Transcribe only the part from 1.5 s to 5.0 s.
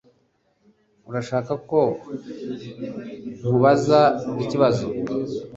ko nkubaza ikibazo?